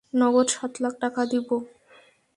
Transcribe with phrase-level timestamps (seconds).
[0.13, 1.49] নগদ সাত লাখ টাকা দিব।